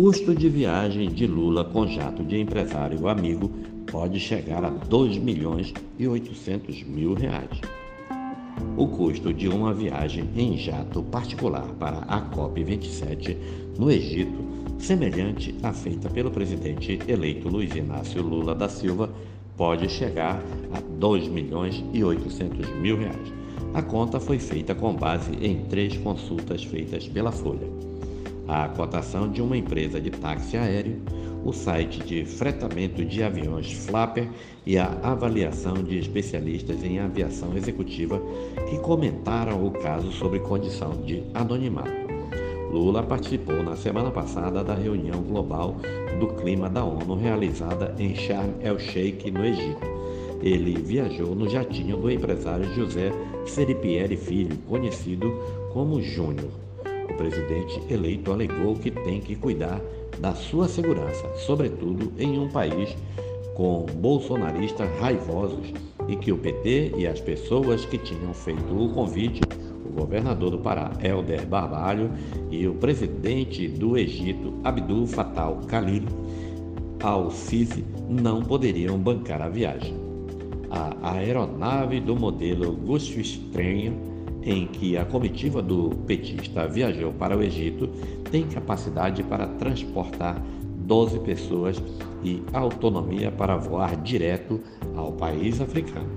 [0.00, 3.50] custo de viagem de Lula com jato de empresário amigo
[3.90, 7.60] pode chegar a 2 milhões e 800 mil reais.
[8.76, 13.36] O custo de uma viagem em jato particular para a COP27
[13.76, 14.38] no Egito,
[14.78, 19.10] semelhante à feita pelo presidente eleito Luiz Inácio Lula da Silva,
[19.56, 20.40] pode chegar
[20.72, 23.32] a 2 milhões e 800 mil reais.
[23.74, 27.97] A conta foi feita com base em três consultas feitas pela Folha.
[28.48, 31.02] A cotação de uma empresa de táxi aéreo,
[31.44, 34.26] o site de fretamento de aviões Flapper
[34.64, 38.18] e a avaliação de especialistas em aviação executiva
[38.70, 42.08] que comentaram o caso sob condição de anonimato.
[42.72, 45.76] Lula participou na semana passada da reunião global
[46.18, 49.86] do clima da ONU realizada em Sharm el-Sheikh, no Egito.
[50.42, 53.12] Ele viajou no jatinho do empresário José
[53.44, 55.30] Seripieri Filho, conhecido
[55.70, 56.67] como Júnior.
[57.10, 59.80] O presidente eleito alegou que tem que cuidar
[60.18, 62.96] da sua segurança, sobretudo em um país
[63.54, 65.72] com bolsonaristas raivosos
[66.06, 69.40] e que o PT e as pessoas que tinham feito o convite,
[69.84, 72.10] o governador do Pará, Helder Barbalho,
[72.50, 76.04] e o presidente do Egito, Abdul Fattah Khalil
[77.02, 79.94] al-Sisi, não poderiam bancar a viagem.
[80.70, 83.94] A aeronave do modelo Gulfstream
[84.42, 87.88] em que a comitiva do petista viajou para o Egito
[88.30, 90.42] tem capacidade para transportar
[90.88, 91.82] 12 pessoas
[92.24, 94.60] e autonomia para voar direto
[94.96, 96.08] ao país africano.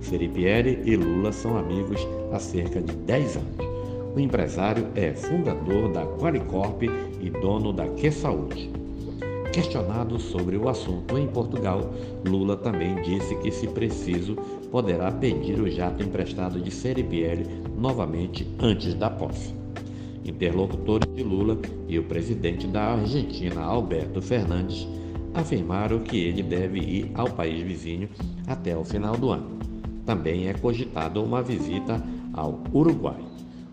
[0.00, 2.00] Seripieri e Lula são amigos
[2.32, 3.66] há cerca de 10 anos.
[4.14, 8.75] O empresário é fundador da Qualicorp e dono da Que Saúde.
[9.56, 11.90] Questionado sobre o assunto em Portugal,
[12.26, 14.36] Lula também disse que, se preciso,
[14.70, 19.54] poderá pedir o jato emprestado de Seripieri novamente antes da posse.
[20.22, 24.86] Interlocutores de Lula e o presidente da Argentina, Alberto Fernandes,
[25.32, 28.10] afirmaram que ele deve ir ao país vizinho
[28.46, 29.58] até o final do ano.
[30.04, 31.98] Também é cogitado uma visita
[32.34, 33.24] ao Uruguai.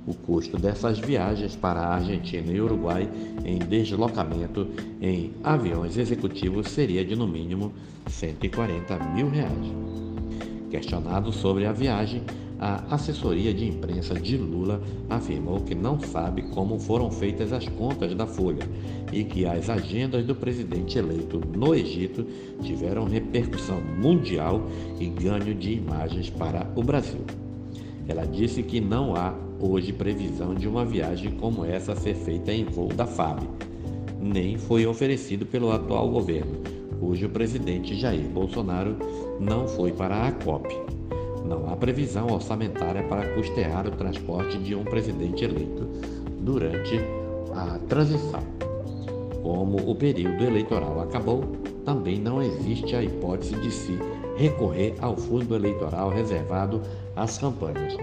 [0.06, 3.09] O custo dessas viagens para a Argentina e Uruguai
[3.46, 4.68] em deslocamento
[5.02, 7.72] em aviões executivos seria de no mínimo
[8.08, 9.72] 140 mil reais.
[10.69, 12.24] Questionado sobre a viagem,
[12.59, 18.14] a assessoria de imprensa de Lula afirmou que não sabe como foram feitas as contas
[18.16, 18.68] da Folha
[19.12, 22.25] e que as agendas do presidente eleito no Egito
[22.62, 24.66] tiveram repercussão mundial
[25.00, 27.22] e ganho de imagens para o Brasil.
[28.08, 32.66] Ela disse que não há hoje previsão de uma viagem como essa ser feita em
[32.66, 33.44] voo da FAB,
[34.19, 36.57] nem foi oferecido pelo atual governo,
[37.00, 38.97] cujo presidente Jair Bolsonaro
[39.40, 40.68] não foi para a COP.
[41.46, 45.88] Não há previsão orçamentária para custear o transporte de um presidente eleito
[46.41, 47.00] durante
[47.53, 48.44] a transição.
[49.41, 51.44] Como o período eleitoral acabou,
[51.85, 53.97] também não existe a hipótese de se
[54.38, 56.81] recorrer ao fundo eleitoral reservado
[57.16, 57.97] às campanhas.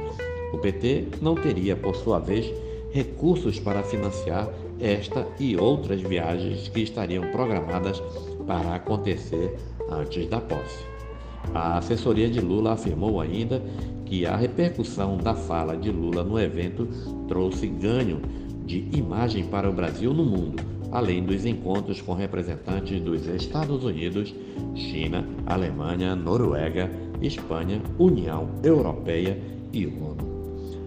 [0.52, 2.52] O PT não teria, por sua vez,
[2.90, 4.48] recursos para financiar
[4.80, 8.02] esta e outras viagens que estariam programadas
[8.46, 9.56] para acontecer
[9.90, 10.84] antes da posse.
[11.54, 13.62] A assessoria de Lula afirmou ainda
[14.04, 16.88] que a repercussão da fala de Lula no evento
[17.28, 18.20] trouxe ganho
[18.64, 24.34] de imagem para o Brasil no mundo, além dos encontros com representantes dos Estados Unidos,
[24.74, 26.90] China, Alemanha, Noruega,
[27.20, 29.38] Espanha, União Europeia
[29.72, 30.39] e ONU.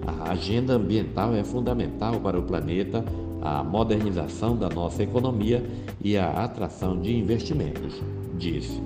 [0.05, 3.03] A agenda ambiental é fundamental para o planeta,
[3.41, 5.63] a modernização da nossa economia
[6.01, 8.01] e a atração de investimentos,
[8.37, 8.81] disse.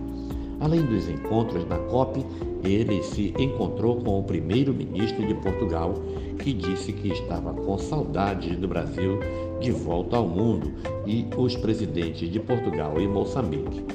[0.59, 2.25] Além dos encontros na COP,
[2.63, 5.93] ele se encontrou com o primeiro-ministro de Portugal,
[6.39, 9.19] que disse que estava com saudades do Brasil
[9.59, 10.71] de volta ao mundo,
[11.05, 13.85] e os presidentes de Portugal e Moçambique.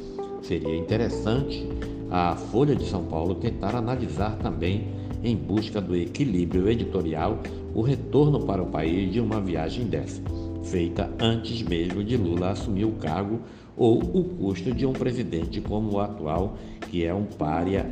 [0.40, 1.68] Seria interessante
[2.10, 4.86] a Folha de São Paulo tentar analisar também,
[5.22, 7.38] em busca do equilíbrio editorial,
[7.74, 10.20] o retorno para o país de uma viagem dessa,
[10.64, 13.40] feita antes mesmo de Lula assumir o cargo,
[13.76, 16.56] ou o custo de um presidente como o atual,
[16.90, 17.86] que é um pária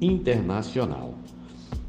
[0.00, 1.14] internacional.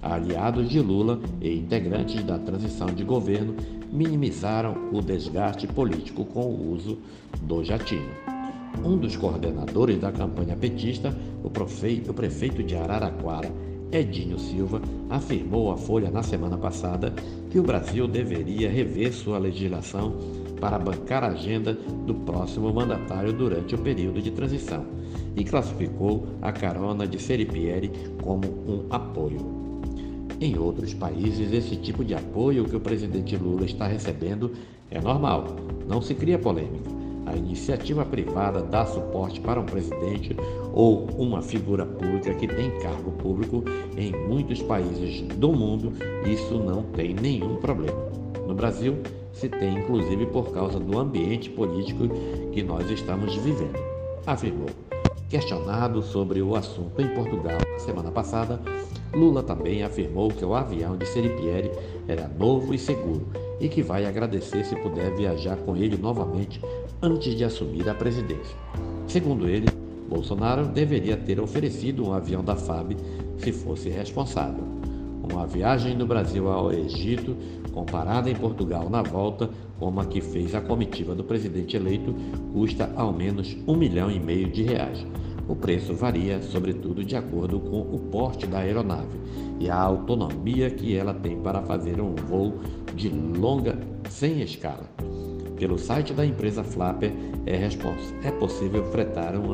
[0.01, 3.55] Aliados de Lula e integrantes da transição de governo
[3.91, 6.99] minimizaram o desgaste político com o uso
[7.41, 8.09] do jatinho.
[8.83, 13.51] Um dos coordenadores da campanha petista, o prefeito, o prefeito de Araraquara,
[13.95, 17.13] Edinho Silva, afirmou à Folha na semana passada
[17.49, 20.17] que o Brasil deveria rever sua legislação
[20.59, 24.85] para bancar a agenda do próximo mandatário durante o período de transição
[25.33, 27.89] e classificou a carona de Seripieri
[28.21, 29.39] como um apoio.
[30.41, 34.51] Em outros países, esse tipo de apoio que o presidente Lula está recebendo
[34.91, 35.55] é normal,
[35.87, 36.94] não se cria polêmica.
[37.25, 40.35] A iniciativa privada dá suporte para um presidente
[40.73, 43.63] ou uma figura pública que tem cargo público
[43.97, 45.91] em muitos países do mundo,
[46.25, 47.97] isso não tem nenhum problema.
[48.47, 48.97] No Brasil,
[49.33, 52.07] se tem inclusive por causa do ambiente político
[52.51, 53.79] que nós estamos vivendo,
[54.25, 54.69] afirmou.
[55.27, 58.61] Questionado sobre o assunto em Portugal na semana passada,
[59.13, 61.71] Lula também afirmou que o avião de Seripieri
[62.07, 66.61] era novo e seguro e que vai agradecer se puder viajar com ele novamente
[67.01, 68.55] antes de assumir a presidência.
[69.07, 69.67] Segundo ele,
[70.09, 72.95] Bolsonaro deveria ter oferecido um avião da FAB
[73.37, 74.63] se fosse responsável.
[75.31, 77.35] Uma viagem do Brasil ao Egito,
[77.71, 79.49] comparada em Portugal na volta,
[79.79, 82.13] como a que fez a comitiva do presidente eleito,
[82.53, 85.05] custa ao menos um milhão e meio de reais.
[85.47, 89.19] O preço varia, sobretudo, de acordo com o porte da aeronave
[89.59, 92.59] e a autonomia que ela tem para fazer um voo
[92.95, 93.77] de longa
[94.09, 94.89] sem escala.
[95.57, 97.11] Pelo site da empresa Flapper
[97.45, 97.69] é,
[98.27, 99.51] é possível fretar um,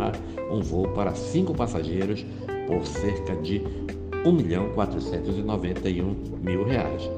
[0.51, 2.25] um voo para cinco passageiros
[2.67, 3.61] por cerca de
[4.23, 7.09] 1.491.000 reais.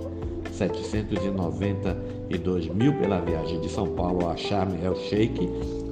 [0.52, 5.50] 792 mil pela viagem de São Paulo a Sharm el Sheikh,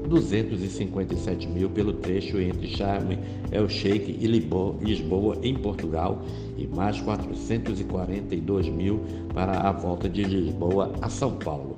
[0.08, 3.12] 257 mil pelo trecho entre Sharm
[3.52, 6.22] el Sheikh e Lisboa, em Portugal,
[6.58, 9.02] e mais 442 mil
[9.34, 11.78] para a volta de Lisboa a São Paulo.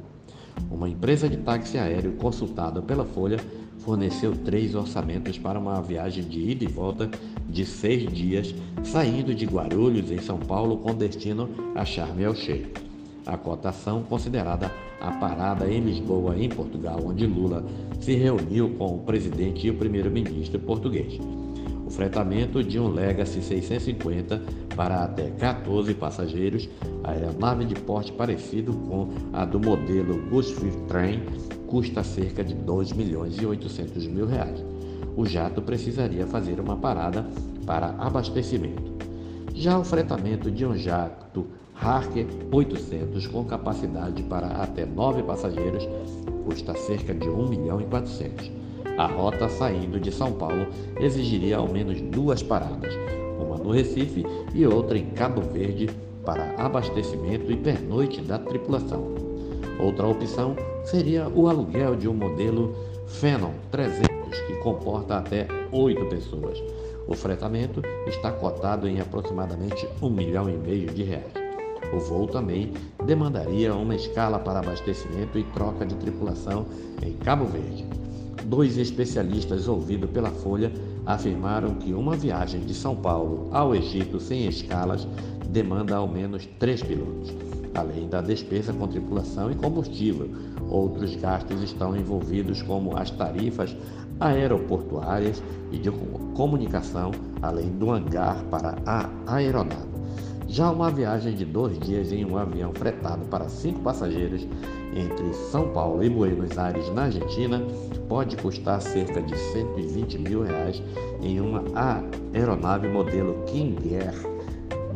[0.70, 3.40] Uma empresa de táxi aéreo consultada pela Folha
[3.80, 7.10] forneceu três orçamentos para uma viagem de ida e volta
[7.50, 8.54] de seis dias,
[8.84, 12.83] saindo de Guarulhos, em São Paulo, com destino a Sharm el-Sheikh.
[13.26, 17.66] A cotação, considerada a parada em Lisboa, em Portugal, onde Lula
[18.00, 21.20] se reuniu com o presidente e o primeiro-ministro português
[21.94, 24.42] fretamento de um Legacy 650
[24.76, 26.68] para até 14 passageiros,
[27.04, 31.22] a aeronave de porte parecido com a do modelo Gulfstream Train
[31.68, 34.64] custa cerca de 2 milhões e 800 mil reais.
[35.16, 37.28] O jato precisaria fazer uma parada
[37.66, 38.92] para abastecimento.
[39.54, 45.88] Já o fretamento de um jato Harker 800 com capacidade para até 9 passageiros
[46.46, 48.64] custa cerca de 1 milhão e 400
[48.98, 50.68] a rota saindo de São Paulo
[51.00, 52.94] exigiria ao menos duas paradas,
[53.40, 54.24] uma no Recife
[54.54, 55.90] e outra em Cabo Verde
[56.24, 59.16] para abastecimento e pernoite da tripulação.
[59.80, 60.56] Outra opção
[60.86, 62.76] seria o aluguel de um modelo
[63.08, 64.08] Phenom 300
[64.46, 66.62] que comporta até oito pessoas.
[67.08, 71.43] O fretamento está cotado em aproximadamente um milhão e meio de reais.
[71.94, 72.74] O voo também
[73.06, 76.66] demandaria uma escala para abastecimento e troca de tripulação
[77.04, 77.86] em Cabo Verde.
[78.46, 80.72] Dois especialistas ouvidos pela Folha
[81.06, 85.08] afirmaram que uma viagem de São Paulo ao Egito sem escalas
[85.50, 87.32] demanda ao menos três pilotos.
[87.76, 90.30] Além da despesa com tripulação e combustível,
[90.70, 93.76] outros gastos estão envolvidos, como as tarifas
[94.20, 95.92] aeroportuárias e de
[96.36, 97.12] comunicação,
[97.42, 99.93] além do hangar para a aeronave.
[100.54, 104.48] Já uma viagem de dois dias em um avião fretado para cinco passageiros
[104.96, 107.60] entre São Paulo e Buenos Aires, na Argentina,
[108.08, 110.80] pode custar cerca de 120 mil reais
[111.24, 111.64] em uma
[112.36, 114.14] aeronave modelo King Air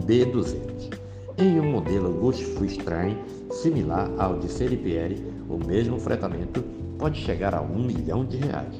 [0.06, 0.95] B200.
[1.39, 3.18] Em um modelo Gulfstream
[3.50, 6.63] similar ao de Seripieri, o mesmo fretamento
[7.00, 8.75] pode chegar a um milhão de reais.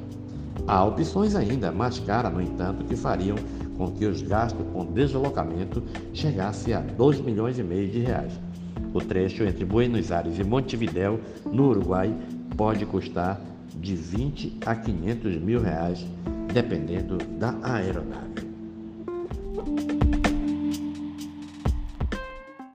[0.68, 3.36] Há opções ainda mais caras, no entanto, que fariam
[3.78, 8.34] com que os gastos com deslocamento chegassem a 2 milhões e meio de reais.
[8.94, 12.14] O trecho entre Buenos Aires e Montevidéu, no Uruguai,
[12.56, 13.40] pode custar
[13.76, 16.06] de 20 a 500 mil reais,
[16.52, 18.47] dependendo da aeronave.